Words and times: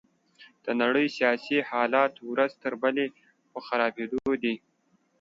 د 0.65 0.67
نړۍ 0.81 1.07
سياسي 1.17 1.57
حالات 1.69 2.13
ورځ 2.31 2.51
تر 2.63 2.73
بلې 2.81 3.05
په 3.51 3.59
خرابيدو 3.65 4.25
دي. 4.43 4.55